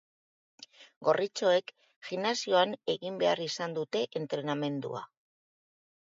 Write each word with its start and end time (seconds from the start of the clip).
Gorritxoek 1.07 1.67
gimnasioan 2.07 2.73
egin 2.93 3.19
behar 3.23 3.41
izan 3.45 3.75
dute 3.79 4.01
entrenamendua. 4.21 5.03